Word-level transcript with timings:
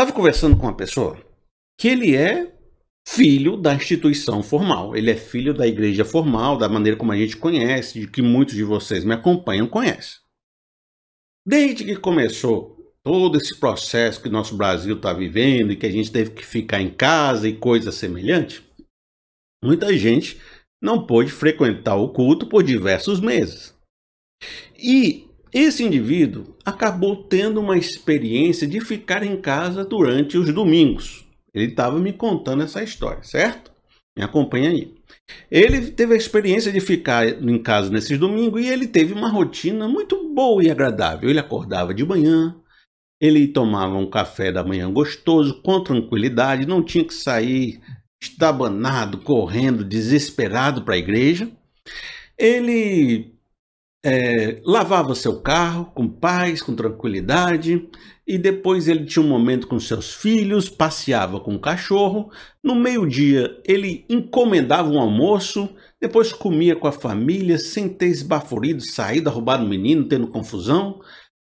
Estava 0.00 0.16
conversando 0.16 0.56
com 0.56 0.62
uma 0.62 0.74
pessoa 0.74 1.22
que 1.78 1.86
ele 1.86 2.16
é 2.16 2.56
filho 3.06 3.54
da 3.54 3.74
instituição 3.74 4.42
formal. 4.42 4.96
Ele 4.96 5.10
é 5.10 5.14
filho 5.14 5.52
da 5.52 5.66
igreja 5.66 6.06
formal, 6.06 6.56
da 6.56 6.70
maneira 6.70 6.96
como 6.96 7.12
a 7.12 7.16
gente 7.18 7.36
conhece, 7.36 8.00
de 8.00 8.06
que 8.06 8.22
muitos 8.22 8.54
de 8.54 8.64
vocês 8.64 9.04
me 9.04 9.12
acompanham 9.12 9.68
conhecem. 9.68 10.20
Desde 11.46 11.84
que 11.84 11.96
começou 11.96 12.94
todo 13.04 13.36
esse 13.36 13.60
processo 13.60 14.22
que 14.22 14.30
nosso 14.30 14.56
Brasil 14.56 14.96
está 14.96 15.12
vivendo 15.12 15.70
e 15.70 15.76
que 15.76 15.84
a 15.84 15.92
gente 15.92 16.10
teve 16.10 16.30
que 16.30 16.46
ficar 16.46 16.80
em 16.80 16.88
casa 16.88 17.46
e 17.46 17.58
coisa 17.58 17.92
semelhante, 17.92 18.66
muita 19.62 19.94
gente 19.94 20.40
não 20.82 21.06
pôde 21.06 21.30
frequentar 21.30 21.96
o 21.96 22.08
culto 22.08 22.46
por 22.46 22.62
diversos 22.62 23.20
meses. 23.20 23.74
E 24.78 25.29
esse 25.52 25.84
indivíduo 25.84 26.56
acabou 26.64 27.16
tendo 27.24 27.60
uma 27.60 27.76
experiência 27.76 28.66
de 28.66 28.80
ficar 28.80 29.22
em 29.22 29.40
casa 29.40 29.84
durante 29.84 30.38
os 30.38 30.52
domingos. 30.52 31.24
Ele 31.52 31.66
estava 31.66 31.98
me 31.98 32.12
contando 32.12 32.62
essa 32.62 32.82
história, 32.82 33.22
certo? 33.22 33.72
Me 34.16 34.24
acompanha 34.24 34.70
aí. 34.70 34.94
Ele 35.50 35.90
teve 35.90 36.14
a 36.14 36.16
experiência 36.16 36.72
de 36.72 36.80
ficar 36.80 37.26
em 37.26 37.58
casa 37.62 37.90
nesses 37.90 38.18
domingos 38.18 38.62
e 38.62 38.68
ele 38.68 38.86
teve 38.86 39.12
uma 39.12 39.28
rotina 39.28 39.88
muito 39.88 40.32
boa 40.32 40.62
e 40.62 40.70
agradável. 40.70 41.28
Ele 41.28 41.38
acordava 41.38 41.92
de 41.94 42.04
manhã, 42.04 42.54
ele 43.20 43.48
tomava 43.48 43.96
um 43.96 44.08
café 44.08 44.50
da 44.50 44.64
manhã 44.64 44.90
gostoso, 44.92 45.60
com 45.62 45.82
tranquilidade, 45.82 46.66
não 46.66 46.82
tinha 46.82 47.04
que 47.04 47.14
sair 47.14 47.80
estabanado, 48.22 49.18
correndo, 49.18 49.84
desesperado 49.84 50.82
para 50.82 50.94
a 50.94 50.98
igreja. 50.98 51.50
Ele 52.38 53.34
é, 54.04 54.60
lavava 54.64 55.14
seu 55.14 55.40
carro 55.40 55.86
com 55.94 56.08
paz, 56.08 56.62
com 56.62 56.74
tranquilidade, 56.74 57.88
e 58.26 58.38
depois 58.38 58.88
ele 58.88 59.04
tinha 59.04 59.24
um 59.24 59.28
momento 59.28 59.66
com 59.66 59.78
seus 59.78 60.14
filhos, 60.14 60.68
passeava 60.68 61.40
com 61.40 61.54
o 61.54 61.60
cachorro. 61.60 62.30
No 62.62 62.74
meio-dia, 62.74 63.60
ele 63.66 64.06
encomendava 64.08 64.88
um 64.88 65.00
almoço, 65.00 65.68
depois 66.00 66.32
comia 66.32 66.76
com 66.76 66.86
a 66.86 66.92
família, 66.92 67.58
sem 67.58 67.88
ter 67.88 68.06
esbaforido, 68.06 68.80
saído, 68.80 69.28
roubado 69.30 69.64
o 69.64 69.68
menino, 69.68 70.08
tendo 70.08 70.28
confusão. 70.28 71.00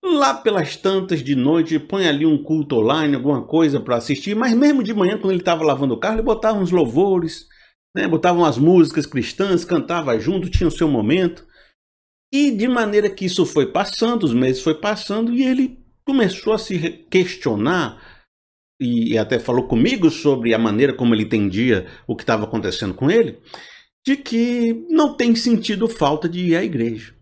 Lá 0.03 0.33
pelas 0.33 0.77
tantas 0.77 1.23
de 1.23 1.35
noite, 1.35 1.79
põe 1.79 2.07
ali 2.07 2.25
um 2.25 2.43
culto 2.43 2.77
online, 2.77 3.17
alguma 3.17 3.43
coisa 3.43 3.81
para 3.81 3.97
assistir, 3.97 4.37
mas 4.37 4.55
mesmo 4.55 4.83
de 4.83 4.95
manhã, 4.95 5.19
quando 5.19 5.33
ele 5.33 5.41
estava 5.41 5.65
lavando 5.65 5.95
o 5.95 5.99
carro, 5.99 6.15
ele 6.15 6.23
botava 6.23 6.59
uns 6.59 6.71
louvores, 6.71 7.47
né? 7.95 8.07
botava 8.07 8.39
umas 8.39 8.57
músicas 8.57 9.05
cristãs, 9.05 9.65
cantava 9.65 10.19
junto, 10.19 10.49
tinha 10.49 10.69
o 10.69 10.71
seu 10.71 10.89
momento. 10.89 11.48
E 12.33 12.51
de 12.51 12.69
maneira 12.69 13.09
que 13.09 13.25
isso 13.25 13.47
foi 13.47 13.67
passando, 13.67 14.25
os 14.25 14.35
meses 14.35 14.63
foi 14.63 14.75
passando, 14.75 15.35
e 15.35 15.43
ele 15.43 15.79
começou 16.05 16.53
a 16.53 16.59
se 16.59 16.79
questionar, 17.11 18.03
e 18.81 19.17
até 19.17 19.39
falou 19.39 19.67
comigo 19.67 20.11
sobre 20.11 20.55
a 20.55 20.59
maneira 20.59 20.93
como 20.93 21.15
ele 21.15 21.25
entendia 21.25 21.87
o 22.07 22.15
que 22.15 22.23
estava 22.23 22.45
acontecendo 22.45 22.95
com 22.95 23.11
ele, 23.11 23.39
de 24.07 24.17
que 24.17 24.87
não 24.89 25.15
tem 25.15 25.35
sentido 25.35 25.89
falta 25.89 26.29
de 26.29 26.41
ir 26.41 26.57
à 26.57 26.63
igreja. 26.63 27.15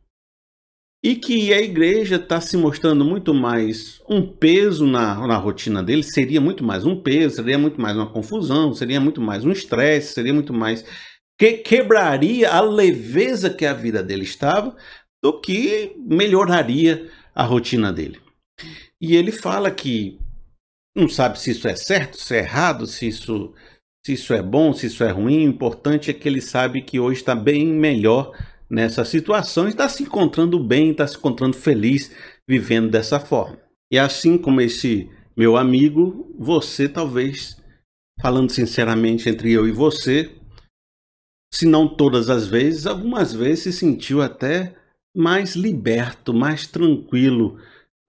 E 1.03 1.15
que 1.15 1.53
a 1.53 1.61
igreja 1.61 2.17
está 2.17 2.41
se 2.41 2.57
mostrando 2.57 3.05
muito 3.05 3.33
mais 3.33 4.01
um 4.09 4.27
peso 4.27 4.87
na, 4.87 5.27
na 5.27 5.37
rotina 5.37 5.83
dele, 5.83 6.03
seria 6.03 6.41
muito 6.41 6.65
mais 6.65 6.85
um 6.85 7.01
peso, 7.01 7.37
seria 7.37 7.59
muito 7.59 7.81
mais 7.81 7.97
uma 7.97 8.11
confusão, 8.11 8.75
seria 8.75 9.01
muito 9.01 9.20
mais 9.20 9.45
um 9.45 9.53
estresse, 9.53 10.15
seria 10.15 10.35
muito 10.35 10.53
mais 10.53 10.85
que 11.39 11.55
quebraria 11.55 12.51
a 12.51 12.61
leveza 12.61 13.51
que 13.51 13.67
a 13.67 13.73
vida 13.73 14.03
dele 14.03 14.25
estava, 14.25 14.75
do 15.23 15.41
que 15.41 15.95
melhoraria 15.98 17.11
a 17.34 17.42
rotina 17.42 17.92
dele. 17.92 18.20
E 19.01 19.15
ele 19.15 19.33
fala 19.33 19.70
que 19.70 20.19
não 20.97 21.09
sabe 21.09 21.39
se 21.39 21.51
isso 21.51 21.69
é 21.69 21.77
certo, 21.77 22.17
se 22.17 22.34
é 22.34 22.39
errado, 22.39 22.87
se 22.87 23.07
isso, 23.07 23.53
se 24.05 24.14
isso 24.14 24.33
é 24.33 24.42
bom, 24.42 24.73
se 24.73 24.87
isso 24.87 25.05
é 25.05 25.11
ruim. 25.11 25.47
O 25.47 25.51
importante 25.51 26.11
é 26.11 26.14
que 26.14 26.27
ele 26.27 26.41
sabe 26.41 26.81
que 26.81 26.98
hoje 26.98 27.20
está 27.20 27.34
bem 27.34 27.67
melhor 27.67 28.33
nessa 28.69 29.05
situação, 29.05 29.68
está 29.68 29.89
se 29.89 30.03
encontrando 30.03 30.58
bem, 30.58 30.91
está 30.91 31.07
se 31.07 31.17
encontrando 31.17 31.57
feliz 31.57 32.11
vivendo 32.48 32.91
dessa 32.91 33.20
forma. 33.20 33.58
E 33.92 33.98
assim 33.98 34.39
como 34.39 34.61
esse 34.61 35.11
meu 35.36 35.57
amigo, 35.57 36.35
você 36.39 36.89
talvez, 36.89 37.63
falando 38.20 38.51
sinceramente 38.51 39.29
entre 39.29 39.53
eu 39.53 39.68
e 39.68 39.70
você, 39.70 40.30
se 41.51 41.67
não 41.67 41.89
todas 41.89 42.29
as 42.29 42.46
vezes, 42.46 42.86
algumas 42.86 43.33
vezes 43.33 43.64
se 43.64 43.73
sentiu 43.73 44.20
até 44.20 44.74
mais 45.14 45.57
liberto, 45.57 46.34
mais 46.34 46.67
tranquilo. 46.67 47.58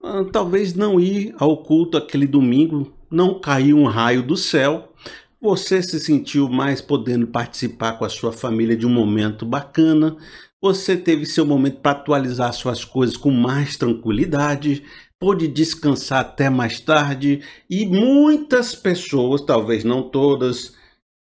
Ah, 0.02 0.24
talvez 0.30 0.74
não 0.74 1.00
ir 1.00 1.34
ao 1.38 1.62
culto 1.62 1.96
aquele 1.96 2.26
domingo, 2.26 2.92
não 3.10 3.40
caiu 3.40 3.78
um 3.78 3.86
raio 3.86 4.22
do 4.22 4.36
céu. 4.36 4.92
Você 5.40 5.82
se 5.82 5.98
sentiu 6.00 6.48
mais 6.48 6.80
podendo 6.80 7.26
participar 7.26 7.92
com 7.92 8.04
a 8.04 8.08
sua 8.08 8.32
família 8.32 8.76
de 8.76 8.86
um 8.86 8.90
momento 8.90 9.46
bacana. 9.46 10.16
Você 10.60 10.96
teve 10.96 11.24
seu 11.24 11.46
momento 11.46 11.80
para 11.80 11.92
atualizar 11.92 12.52
suas 12.52 12.84
coisas 12.84 13.16
com 13.16 13.30
mais 13.30 13.76
tranquilidade, 13.76 14.82
pôde 15.18 15.46
descansar 15.48 16.20
até 16.20 16.50
mais 16.50 16.80
tarde 16.80 17.40
e 17.70 17.86
muitas 17.86 18.74
pessoas, 18.74 19.40
talvez 19.40 19.84
não 19.84 20.02
todas, 20.02 20.74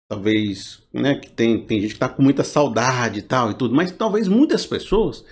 talvez, 0.08 0.82
né, 0.92 1.16
que 1.16 1.30
tem, 1.30 1.64
tem 1.66 1.80
gente 1.80 1.90
que 1.90 1.96
está 1.96 2.08
com 2.08 2.22
muita 2.22 2.44
saudade 2.44 3.18
e 3.20 3.22
tal 3.22 3.50
e 3.50 3.54
tudo, 3.54 3.74
mas 3.74 3.90
talvez 3.90 4.28
muitas 4.28 4.66
pessoas 4.66 5.24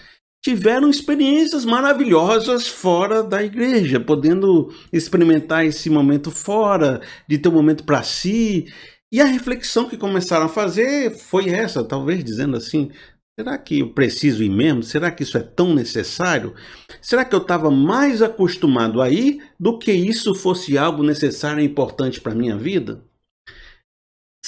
tiveram 0.43 0.91
experiências 0.91 1.65
maravilhosas 1.65 2.66
fora 2.66 3.22
da 3.22 3.43
igreja, 3.43 4.00
podendo 4.00 4.75
experimentar 4.93 5.65
esse 5.65 5.88
momento 5.88 6.31
fora, 6.31 7.00
de 7.28 7.38
ter 7.38 7.49
um 7.49 7.53
momento 7.53 7.84
para 7.84 8.03
si. 8.03 8.66
E 9.12 9.21
a 9.21 9.25
reflexão 9.25 9.88
que 9.88 9.97
começaram 9.97 10.47
a 10.47 10.49
fazer 10.49 11.16
foi 11.16 11.49
essa, 11.49 11.84
talvez 11.84 12.25
dizendo 12.25 12.56
assim: 12.56 12.91
Será 13.39 13.56
que 13.56 13.78
eu 13.78 13.94
preciso 13.94 14.43
ir 14.43 14.50
mesmo? 14.50 14.83
Será 14.83 15.10
que 15.10 15.22
isso 15.22 15.39
é 15.39 15.43
tão 15.43 15.75
necessário? 15.75 16.54
Será 17.00 17.25
que 17.25 17.34
eu 17.34 17.41
estava 17.41 17.71
mais 17.71 18.21
acostumado 18.21 19.00
a 19.00 19.09
ir 19.09 19.43
do 19.59 19.78
que 19.78 19.93
isso 19.93 20.34
fosse 20.34 20.77
algo 20.77 21.03
necessário 21.03 21.62
e 21.62 21.65
importante 21.65 22.21
para 22.21 22.34
minha 22.34 22.56
vida? 22.59 23.03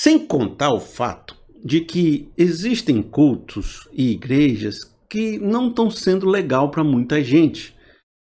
Sem 0.05 0.19
contar 0.19 0.71
o 0.71 0.81
fato 0.81 1.35
de 1.65 1.81
que 1.81 2.29
existem 2.37 3.01
cultos 3.01 3.89
e 3.91 4.11
igrejas 4.11 4.95
que 5.09 5.39
não 5.39 5.69
estão 5.69 5.91
sendo 5.91 6.29
legal 6.29 6.71
para 6.71 6.85
muita 6.85 7.25
gente. 7.25 7.75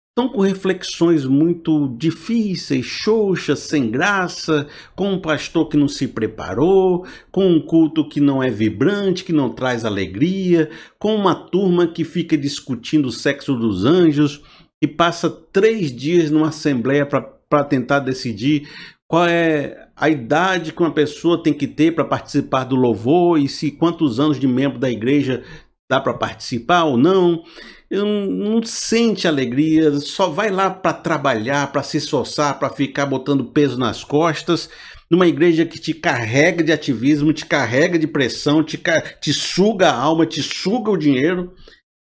Estão 0.09 0.33
com 0.33 0.41
reflexões 0.41 1.25
muito 1.25 1.95
difíceis, 1.95 2.87
xoxas, 2.87 3.59
sem 3.59 3.91
graça, 3.91 4.67
com 4.95 5.13
um 5.13 5.21
pastor 5.21 5.69
que 5.69 5.77
não 5.77 5.87
se 5.87 6.07
preparou, 6.07 7.05
com 7.31 7.47
um 7.47 7.61
culto 7.61 8.09
que 8.09 8.19
não 8.19 8.41
é 8.41 8.49
vibrante, 8.49 9.23
que 9.23 9.31
não 9.31 9.51
traz 9.51 9.85
alegria, 9.85 10.71
com 10.97 11.13
uma 11.13 11.35
turma 11.35 11.85
que 11.85 12.03
fica 12.03 12.35
discutindo 12.35 13.09
o 13.09 13.11
sexo 13.11 13.53
dos 13.53 13.85
anjos 13.85 14.41
e 14.81 14.87
passa 14.87 15.29
três 15.29 15.95
dias 15.95 16.31
numa 16.31 16.47
assembleia 16.47 17.05
para 17.05 17.63
tentar 17.63 17.99
decidir 17.99 18.67
qual 19.07 19.27
é 19.27 19.88
a 19.99 20.09
idade 20.09 20.71
que 20.71 20.81
uma 20.81 20.93
pessoa 20.93 21.41
tem 21.41 21.53
que 21.53 21.67
ter 21.67 21.93
para 21.93 22.05
participar 22.05 22.63
do 22.63 22.75
louvor 22.75 23.37
e 23.39 23.49
se 23.49 23.71
quantos 23.71 24.19
anos 24.19 24.39
de 24.39 24.47
membro 24.47 24.79
da 24.79 24.89
igreja 24.89 25.43
dá 25.89 25.99
para 25.99 26.13
participar 26.13 26.83
ou 26.83 26.97
não 26.97 27.43
não 27.91 28.61
sente 28.61 29.27
alegria, 29.27 29.91
só 29.99 30.29
vai 30.29 30.51
lá 30.51 30.69
para 30.69 30.93
trabalhar, 30.93 31.71
para 31.71 31.81
se 31.81 31.97
esforçar, 31.97 32.59
para 32.59 32.69
ficar 32.69 33.07
botando 33.07 33.45
peso 33.45 33.79
nas 33.79 34.03
costas, 34.03 34.69
numa 35.09 35.27
igreja 35.27 35.65
que 35.65 35.79
te 35.79 35.93
carrega 35.93 36.63
de 36.63 36.71
ativismo, 36.71 37.33
te 37.33 37.45
carrega 37.47 37.97
de 37.97 38.05
pressão, 38.05 38.63
te, 38.63 38.79
te 39.19 39.33
suga 39.33 39.89
a 39.89 39.95
alma, 39.95 40.27
te 40.27 40.43
suga 40.43 40.91
o 40.91 40.97
dinheiro. 40.97 41.51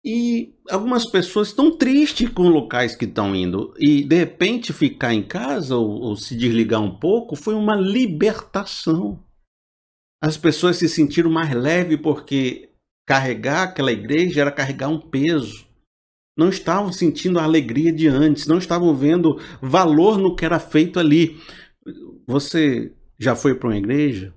E 0.04 0.56
algumas 0.70 1.06
pessoas 1.06 1.50
estão 1.50 1.78
tristes 1.78 2.28
com 2.30 2.48
locais 2.48 2.96
que 2.96 3.06
estão 3.06 3.36
indo. 3.36 3.74
E 3.78 4.04
de 4.04 4.16
repente 4.16 4.74
ficar 4.74 5.14
em 5.14 5.22
casa 5.22 5.76
ou, 5.76 5.90
ou 6.02 6.16
se 6.16 6.36
desligar 6.36 6.82
um 6.82 6.98
pouco 7.00 7.36
foi 7.36 7.53
uma 7.53 7.76
libertação. 7.76 9.24
As 10.24 10.38
pessoas 10.38 10.78
se 10.78 10.90
sentiram 10.90 11.32
mais 11.32 11.53
leves 11.53 12.00
porque 12.02 12.72
carregar 13.08 13.64
aquela 13.64 13.92
igreja 13.92 14.42
era 14.42 14.52
carregar 14.52 14.90
um 14.90 15.00
peso. 15.00 15.68
Não 16.38 16.50
estavam 16.50 16.92
sentindo 16.92 17.38
a 17.40 17.44
alegria 17.44 17.92
de 17.92 18.08
antes, 18.08 18.47
não 18.47 18.58
estavam 18.58 18.96
vendo 18.96 19.38
valor 19.62 20.18
no 20.18 20.36
que 20.36 20.46
era 20.46 20.59
feito 20.59 21.00
ali. 21.00 21.38
Você 22.26 22.96
já 23.20 23.36
foi 23.36 23.54
para 23.54 23.68
uma 23.68 23.78
igreja? 23.78 24.34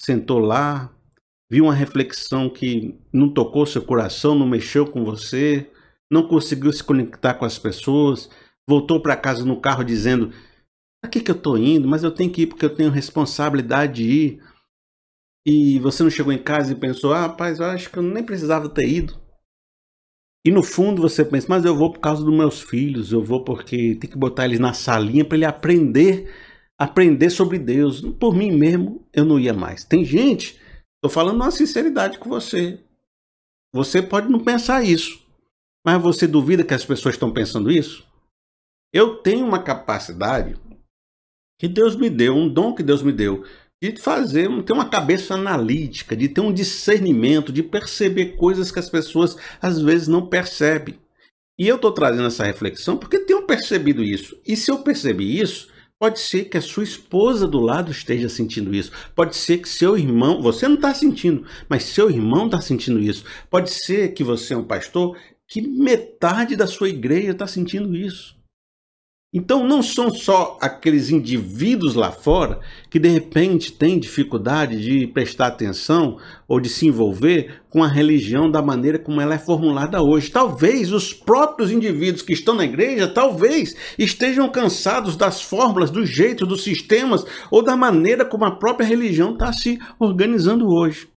Sentou 0.00 0.38
lá, 0.38 0.95
viu 1.50 1.64
uma 1.64 1.74
reflexão 1.74 2.48
que 2.48 2.98
não 3.12 3.28
tocou 3.28 3.66
seu 3.66 3.82
coração, 3.82 4.34
não 4.34 4.46
mexeu 4.46 4.86
com 4.86 5.04
você, 5.04 5.70
não 6.10 6.26
conseguiu 6.26 6.72
se 6.72 6.82
conectar 6.82 7.34
com 7.34 7.44
as 7.44 7.58
pessoas, 7.58 8.30
voltou 8.68 9.00
para 9.00 9.16
casa 9.16 9.44
no 9.44 9.60
carro 9.60 9.84
dizendo: 9.84 10.32
Aqui 11.04 11.20
que 11.20 11.30
eu 11.30 11.36
estou 11.36 11.56
indo, 11.56 11.86
mas 11.86 12.02
eu 12.02 12.10
tenho 12.10 12.32
que 12.32 12.42
ir 12.42 12.46
porque 12.46 12.64
eu 12.64 12.74
tenho 12.74 12.90
responsabilidade 12.90 13.94
de 13.94 14.02
ir 14.04 14.42
e 15.46 15.78
você 15.78 16.02
não 16.02 16.10
chegou 16.10 16.32
em 16.32 16.42
casa 16.42 16.72
e 16.72 16.74
pensou, 16.74 17.12
ah, 17.12 17.20
rapaz, 17.20 17.60
eu 17.60 17.66
acho 17.66 17.88
que 17.88 17.96
eu 17.96 18.02
nem 18.02 18.24
precisava 18.24 18.68
ter 18.68 18.88
ido. 18.88 19.16
E 20.44 20.50
no 20.50 20.62
fundo 20.62 21.00
você 21.00 21.24
pensa, 21.24 21.46
mas 21.48 21.64
eu 21.64 21.76
vou 21.76 21.92
por 21.92 22.00
causa 22.00 22.24
dos 22.24 22.34
meus 22.34 22.60
filhos, 22.60 23.12
eu 23.12 23.22
vou 23.22 23.44
porque 23.44 23.94
tem 23.94 24.10
que 24.10 24.18
botar 24.18 24.44
eles 24.44 24.58
na 24.58 24.72
salinha 24.72 25.24
para 25.24 25.36
ele 25.36 25.44
aprender 25.44 26.28
aprender 26.78 27.30
sobre 27.30 27.58
Deus. 27.58 28.00
Por 28.00 28.34
mim 28.34 28.52
mesmo, 28.52 29.06
eu 29.12 29.24
não 29.24 29.38
ia 29.38 29.54
mais. 29.54 29.84
Tem 29.84 30.04
gente, 30.04 30.60
estou 30.96 31.10
falando 31.10 31.36
uma 31.36 31.50
sinceridade 31.50 32.18
com 32.18 32.28
você. 32.28 32.80
Você 33.72 34.00
pode 34.02 34.28
não 34.28 34.40
pensar 34.40 34.82
isso, 34.82 35.20
mas 35.84 36.00
você 36.00 36.26
duvida 36.26 36.64
que 36.64 36.74
as 36.74 36.84
pessoas 36.84 37.14
estão 37.14 37.32
pensando 37.32 37.70
isso? 37.70 38.06
Eu 38.92 39.16
tenho 39.16 39.46
uma 39.46 39.62
capacidade 39.62 40.56
que 41.58 41.68
Deus 41.68 41.96
me 41.96 42.08
deu, 42.08 42.34
um 42.34 42.48
dom 42.48 42.74
que 42.74 42.82
Deus 42.82 43.02
me 43.02 43.12
deu, 43.12 43.44
de 43.82 43.96
fazer, 44.00 44.48
ter 44.64 44.72
uma 44.72 44.88
cabeça 44.88 45.34
analítica, 45.34 46.16
de 46.16 46.28
ter 46.28 46.40
um 46.40 46.52
discernimento, 46.52 47.52
de 47.52 47.62
perceber 47.62 48.36
coisas 48.36 48.70
que 48.70 48.78
as 48.78 48.88
pessoas 48.88 49.36
às 49.60 49.80
vezes 49.80 50.08
não 50.08 50.26
percebem. 50.26 50.98
E 51.58 51.66
eu 51.66 51.76
estou 51.76 51.92
trazendo 51.92 52.26
essa 52.26 52.44
reflexão 52.44 52.96
porque 52.96 53.20
tenho 53.20 53.46
percebido 53.46 54.02
isso. 54.02 54.38
E 54.46 54.56
se 54.56 54.70
eu 54.70 54.82
percebi 54.82 55.40
isso, 55.40 55.68
pode 55.98 56.20
ser 56.20 56.44
que 56.46 56.56
a 56.56 56.62
sua 56.62 56.84
esposa 56.84 57.46
do 57.48 57.60
lado 57.60 57.90
esteja 57.90 58.28
sentindo 58.28 58.74
isso. 58.74 58.92
Pode 59.14 59.36
ser 59.36 59.58
que 59.58 59.68
seu 59.68 59.96
irmão, 59.96 60.42
você 60.42 60.68
não 60.68 60.76
está 60.76 60.92
sentindo, 60.92 61.46
mas 61.68 61.84
seu 61.84 62.10
irmão 62.10 62.46
está 62.46 62.60
sentindo 62.60 63.00
isso. 63.00 63.24
Pode 63.50 63.70
ser 63.70 64.12
que 64.12 64.22
você 64.22 64.54
é 64.54 64.56
um 64.56 64.64
pastor 64.64 65.16
que 65.48 65.62
metade 65.62 66.56
da 66.56 66.66
sua 66.66 66.88
igreja 66.88 67.30
está 67.30 67.46
sentindo 67.46 67.94
isso. 67.96 68.35
Então 69.34 69.66
não 69.66 69.82
são 69.82 70.08
só 70.08 70.56
aqueles 70.60 71.10
indivíduos 71.10 71.94
lá 71.94 72.12
fora 72.12 72.60
que 72.88 72.98
de 72.98 73.08
repente 73.08 73.72
têm 73.72 73.98
dificuldade 73.98 74.80
de 74.80 75.06
prestar 75.08 75.48
atenção 75.48 76.16
ou 76.46 76.60
de 76.60 76.68
se 76.68 76.86
envolver 76.86 77.60
com 77.68 77.82
a 77.82 77.88
religião 77.88 78.48
da 78.48 78.62
maneira 78.62 78.98
como 78.98 79.20
ela 79.20 79.34
é 79.34 79.38
formulada 79.38 80.00
hoje. 80.00 80.30
Talvez 80.30 80.92
os 80.92 81.12
próprios 81.12 81.72
indivíduos 81.72 82.22
que 82.22 82.32
estão 82.32 82.54
na 82.54 82.64
igreja, 82.64 83.08
talvez 83.08 83.74
estejam 83.98 84.48
cansados 84.48 85.16
das 85.16 85.42
fórmulas, 85.42 85.90
dos 85.90 86.08
jeitos, 86.08 86.48
dos 86.48 86.62
sistemas 86.62 87.24
ou 87.50 87.62
da 87.62 87.76
maneira 87.76 88.24
como 88.24 88.44
a 88.44 88.56
própria 88.56 88.86
religião 88.86 89.32
está 89.32 89.52
se 89.52 89.78
organizando 89.98 90.68
hoje. 90.68 91.08